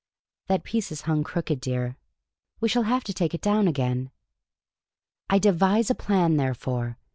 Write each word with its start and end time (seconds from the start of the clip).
(That 0.47 0.63
piece 0.63 0.91
is 0.91 1.01
hung 1.01 1.23
crooked, 1.23 1.61
dear; 1.61 1.95
we 2.59 2.67
shall 2.67 2.81
have 2.89 3.03
to 3.03 3.13
take 3.13 3.35
it 3.35 3.41
down 3.41 3.67
again.) 3.67 4.09
I 5.29 5.37
devise 5.37 5.91
a 5.91 5.93
Plan, 5.95 6.37
therefore. 6.37 6.97